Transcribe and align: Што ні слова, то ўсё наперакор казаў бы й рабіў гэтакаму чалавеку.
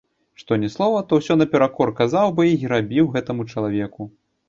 Што 0.41 0.57
ні 0.63 0.69
слова, 0.75 1.03
то 1.11 1.19
ўсё 1.19 1.37
наперакор 1.43 1.93
казаў 2.01 2.35
бы 2.41 2.49
й 2.57 2.75
рабіў 2.75 3.15
гэтакаму 3.15 3.51
чалавеку. 3.55 4.13